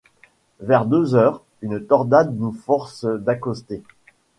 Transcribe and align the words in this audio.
Vers 0.61 0.87
deux 0.87 1.13
heures, 1.13 1.43
une 1.61 1.79
tornade 1.85 2.35
nous 2.35 2.53
force 2.53 3.05
d’accoster. 3.05 3.83